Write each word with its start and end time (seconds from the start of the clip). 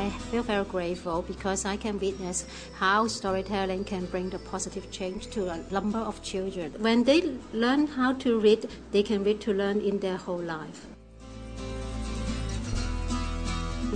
I 0.00 0.08
feel 0.08 0.42
very 0.42 0.64
grateful 0.64 1.20
because 1.20 1.66
I 1.66 1.76
can 1.76 1.98
witness 1.98 2.46
how 2.78 3.06
storytelling 3.06 3.84
can 3.84 4.06
bring 4.06 4.30
the 4.30 4.38
positive 4.38 4.90
change 4.90 5.26
to 5.32 5.50
a 5.50 5.58
number 5.70 5.98
of 5.98 6.22
children. 6.22 6.72
When 6.78 7.04
they 7.04 7.36
learn 7.52 7.86
how 7.86 8.14
to 8.24 8.40
read, 8.40 8.66
they 8.92 9.02
can 9.02 9.22
read 9.24 9.42
to 9.42 9.52
learn 9.52 9.80
in 9.80 9.98
their 9.98 10.16
whole 10.16 10.40
life. 10.40 10.86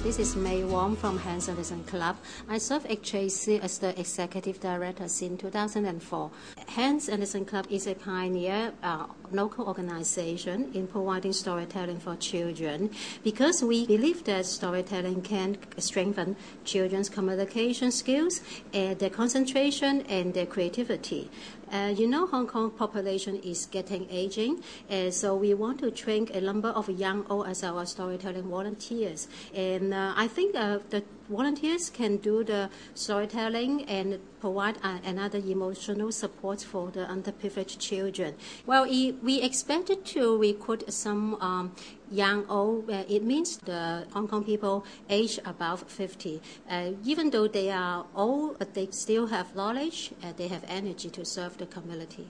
This 0.02 0.18
is 0.18 0.34
May 0.34 0.64
Wong 0.64 0.96
from 0.96 1.18
Hans 1.18 1.48
Andersen 1.48 1.84
Club. 1.84 2.16
I 2.48 2.58
serve 2.58 2.84
HAC 2.84 3.62
as 3.62 3.78
the 3.78 3.94
executive 3.98 4.58
director 4.60 5.08
since 5.08 5.40
2004. 5.40 6.30
Hans 6.68 7.08
Andersen 7.08 7.44
Club 7.44 7.66
is 7.70 7.86
a 7.86 7.94
pioneer 7.94 8.72
uh, 8.82 9.06
local 9.30 9.66
organization 9.66 10.70
in 10.74 10.86
providing 10.86 11.32
storytelling 11.32 12.00
for 12.00 12.16
children 12.16 12.90
because 13.22 13.62
we 13.62 13.86
believe 13.86 14.24
that 14.24 14.46
storytelling 14.46 15.22
can 15.22 15.56
strengthen 15.78 16.36
children's 16.64 17.08
communication 17.08 17.90
skills 17.90 18.40
and 18.72 18.98
their 18.98 19.10
concentration 19.10 20.02
and 20.02 20.34
their 20.34 20.46
creativity. 20.46 21.30
Uh, 21.72 21.92
you 21.96 22.06
know, 22.06 22.26
Hong 22.26 22.46
Kong 22.46 22.70
population 22.70 23.36
is 23.36 23.66
getting 23.66 24.06
aging, 24.10 24.62
and 24.88 25.12
so 25.12 25.34
we 25.34 25.54
want 25.54 25.80
to 25.80 25.90
train 25.90 26.28
a 26.32 26.40
number 26.40 26.68
of 26.68 26.88
young 26.88 27.26
old 27.28 27.48
as 27.48 27.64
our 27.64 27.84
storytelling 27.84 28.44
volunteers. 28.44 29.26
And 29.54 29.83
uh, 29.92 30.14
I 30.16 30.28
think 30.28 30.54
uh, 30.54 30.78
the 30.90 31.02
volunteers 31.28 31.90
can 31.90 32.18
do 32.18 32.44
the 32.44 32.70
storytelling 32.94 33.84
and 33.86 34.20
provide 34.40 34.76
uh, 34.82 34.98
another 35.04 35.38
emotional 35.38 36.12
support 36.12 36.62
for 36.62 36.90
the 36.90 37.04
underprivileged 37.06 37.78
children. 37.78 38.34
Well, 38.66 38.84
we 38.84 39.42
expected 39.42 40.04
to 40.06 40.38
recruit 40.38 40.92
some 40.92 41.34
um, 41.40 41.72
young 42.10 42.46
old. 42.48 42.88
Uh, 42.88 43.04
it 43.08 43.22
means 43.22 43.56
the 43.58 44.06
Hong 44.12 44.28
Kong 44.28 44.44
people 44.44 44.84
age 45.10 45.38
above 45.44 45.82
50. 45.88 46.40
Uh, 46.70 46.90
even 47.04 47.30
though 47.30 47.48
they 47.48 47.70
are 47.70 48.06
old, 48.14 48.58
but 48.58 48.74
they 48.74 48.88
still 48.90 49.26
have 49.26 49.54
knowledge 49.56 50.12
and 50.22 50.36
they 50.36 50.48
have 50.48 50.64
energy 50.68 51.10
to 51.10 51.24
serve 51.24 51.58
the 51.58 51.66
community 51.66 52.28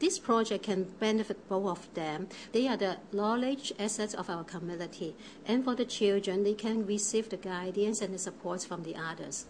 this 0.00 0.18
project 0.18 0.64
can 0.64 0.84
benefit 0.98 1.48
both 1.48 1.66
of 1.66 1.94
them. 1.94 2.28
They 2.52 2.66
are 2.66 2.76
the 2.76 2.96
knowledge 3.12 3.72
assets 3.78 4.14
of 4.14 4.28
our 4.28 4.44
community. 4.44 5.14
And 5.46 5.62
for 5.62 5.74
the 5.74 5.84
children, 5.84 6.42
they 6.42 6.54
can 6.54 6.86
receive 6.86 7.28
the 7.28 7.36
guidance 7.36 8.00
and 8.00 8.12
the 8.12 8.18
support 8.18 8.62
from 8.62 8.82
the 8.82 8.96
others. 8.96 9.46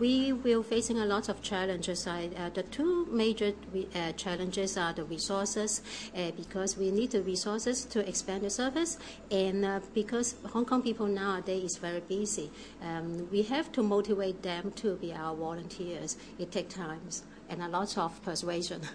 We 0.00 0.32
will 0.32 0.62
facing 0.62 0.98
a 0.98 1.04
lot 1.04 1.28
of 1.28 1.42
challenges. 1.42 2.06
Uh, 2.06 2.50
the 2.54 2.62
two 2.64 3.06
major 3.12 3.52
uh, 3.94 4.12
challenges 4.12 4.78
are 4.78 4.94
the 4.94 5.04
resources, 5.04 5.82
uh, 6.16 6.30
because 6.36 6.76
we 6.78 6.90
need 6.90 7.10
the 7.10 7.22
resources 7.22 7.84
to 7.84 8.08
expand 8.08 8.42
the 8.42 8.50
service, 8.50 8.96
and 9.30 9.64
uh, 9.64 9.80
because 9.94 10.36
Hong 10.52 10.64
Kong 10.64 10.82
people 10.82 11.06
nowadays 11.06 11.72
is 11.72 11.76
very 11.76 12.00
busy. 12.00 12.50
Um, 12.82 13.28
we 13.30 13.42
have 13.42 13.70
to 13.72 13.82
motivate 13.82 14.42
them 14.42 14.72
to 14.76 14.96
be 14.96 15.12
our 15.12 15.36
volunteers. 15.36 16.16
It 16.38 16.50
takes 16.50 16.74
time 16.74 17.00
and 17.50 17.62
a 17.62 17.68
lot 17.68 17.96
of 17.98 18.22
persuasion. 18.22 18.80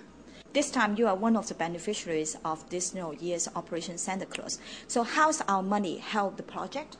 This 0.54 0.72
time 0.72 0.96
you 0.98 1.06
are 1.08 1.16
one 1.16 1.36
of 1.36 1.50
the 1.50 1.54
beneficiaries 1.54 2.38
of 2.46 2.70
this 2.70 2.94
know, 2.94 3.12
year's 3.12 3.50
Operation 3.58 3.98
Santa 3.98 4.26
Claus. 4.26 4.58
So 4.88 5.04
how's 5.04 5.42
our 5.50 5.62
money 5.62 5.98
help 5.98 6.38
the 6.38 6.44
project? 6.44 6.96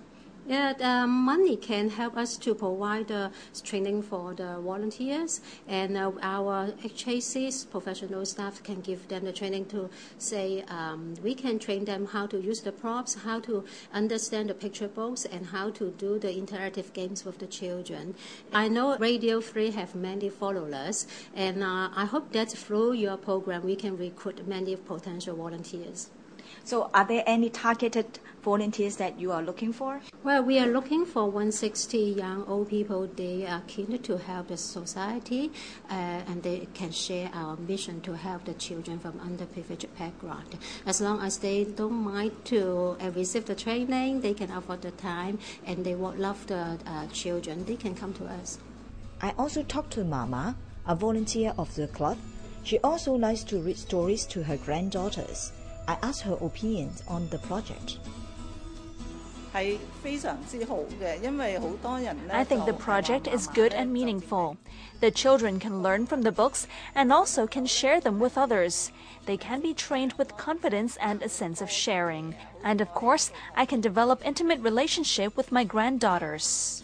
Yeah, 0.48 0.74
the 0.74 1.08
money 1.08 1.58
can 1.58 1.90
help 1.90 2.16
us 2.16 2.38
to 2.38 2.54
provide 2.54 3.08
the 3.08 3.32
training 3.64 4.04
for 4.04 4.36
the 4.36 4.60
volunteers, 4.60 5.42
and 5.68 5.98
uh, 5.98 6.12
our 6.22 6.72
HAC's 6.84 7.66
professional 7.66 8.24
staff 8.28 8.62
can 8.62 8.82
give 8.82 9.08
them 9.08 9.26
the 9.26 9.34
training 9.34 9.66
to 9.74 9.90
say 10.20 10.64
um, 10.68 11.16
we 11.24 11.34
can 11.34 11.58
train 11.58 11.86
them 11.86 12.06
how 12.06 12.28
to 12.28 12.40
use 12.40 12.62
the 12.62 12.72
props, 12.72 13.16
how 13.16 13.40
to 13.40 13.66
understand 13.92 14.52
the 14.52 14.54
picture 14.54 14.88
books, 14.88 15.26
and 15.26 15.48
how 15.48 15.72
to 15.72 15.90
do 15.98 16.20
the 16.20 16.28
interactive 16.28 16.94
games 16.94 17.26
with 17.26 17.40
the 17.40 17.48
children. 17.48 18.14
I 18.54 18.68
know 18.68 18.96
Radio 18.98 19.42
3 19.42 19.72
have 19.72 19.96
many 19.96 20.30
followers, 20.30 21.08
and 21.36 21.64
uh, 21.64 21.90
I 21.96 22.06
hope 22.06 22.34
that 22.34 22.52
through 22.52 22.94
your 22.94 23.18
program 23.18 23.64
we 23.64 23.76
can 23.76 23.98
recruit 23.98 24.48
many 24.48 24.76
potential 24.76 25.38
volunteers. 25.38 26.12
So, 26.64 26.90
are 26.94 27.06
there 27.06 27.24
any 27.26 27.50
targeted 27.50 28.20
volunteers 28.44 28.96
that 28.98 29.20
you 29.20 29.32
are 29.32 29.42
looking 29.42 29.74
for? 29.74 30.00
Well, 30.24 30.44
we 30.44 30.60
are 30.60 30.68
looking 30.68 31.06
for 31.06 31.26
160 31.26 31.98
young 31.98 32.46
old 32.48 32.70
people. 32.70 33.08
They 33.08 33.46
are 33.48 33.62
keen 33.68 33.98
to 33.98 34.18
help 34.18 34.48
the 34.50 34.58
society, 34.58 35.52
uh, 35.90 35.94
and 36.30 36.44
they 36.44 36.68
can 36.74 36.92
share 36.92 37.30
our 37.34 37.58
mission 37.58 38.02
to 38.02 38.16
help 38.16 38.46
the 38.46 38.54
children 38.54 39.00
from 39.00 39.14
underprivileged 39.20 39.88
background. 39.98 40.58
As 40.86 41.02
long 41.02 41.22
as 41.22 41.40
they 41.40 41.64
don't 41.64 42.04
mind 42.04 42.34
to 42.46 42.98
uh, 43.02 43.10
receive 43.16 43.46
the 43.46 43.56
training, 43.56 44.22
they 44.22 44.34
can 44.34 44.52
afford 44.52 44.84
the 44.84 44.92
time, 44.92 45.40
and 45.66 45.84
they 45.84 45.96
would 45.96 46.20
love 46.20 46.46
the 46.48 46.78
uh, 46.86 47.08
children. 47.08 47.66
They 47.66 47.76
can 47.76 47.96
come 47.96 48.14
to 48.14 48.26
us. 48.26 48.60
I 49.22 49.34
also 49.38 49.64
talked 49.64 49.94
to 49.94 50.04
Mama, 50.04 50.56
a 50.86 50.96
volunteer 50.96 51.54
of 51.58 51.74
the 51.76 51.88
club. 51.88 52.18
She 52.64 52.80
also 52.80 53.14
likes 53.14 53.44
to 53.46 53.60
read 53.60 53.78
stories 53.78 54.26
to 54.28 54.44
her 54.44 54.58
granddaughters. 54.58 55.52
I 55.88 55.98
asked 56.02 56.22
her 56.22 56.38
opinions 56.42 57.04
on 57.08 57.30
the 57.30 57.38
project. 57.40 58.00
I 59.54 59.80
think 62.44 62.66
the 62.66 62.74
project 62.78 63.28
is 63.28 63.48
good 63.48 63.74
and 63.74 63.94
meaningful. 63.94 64.58
The 65.00 65.12
children 65.12 65.60
can 65.60 65.82
learn 65.82 66.08
from 66.08 66.24
the 66.24 66.32
books 66.32 66.68
and 66.94 67.14
also 67.14 67.48
can 67.48 67.66
share 67.66 68.02
them 68.02 68.20
with 68.20 68.38
others. 68.38 68.92
They 69.26 69.38
can 69.38 69.62
be 69.62 69.74
trained 69.74 70.14
with 70.14 70.36
confidence 70.36 70.98
and 70.98 71.22
a 71.22 71.30
sense 71.30 71.62
of 71.62 71.72
sharing. 71.72 72.36
And 72.64 72.82
of 72.82 72.94
course, 72.94 73.32
I 73.56 73.66
can 73.66 73.80
develop 73.80 74.26
intimate 74.26 74.60
relationship 74.60 75.38
with 75.38 75.54
my 75.54 75.64
granddaughters. 75.64 76.84